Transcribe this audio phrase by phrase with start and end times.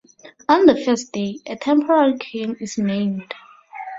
[0.49, 3.35] On the first day, a temporary king is named.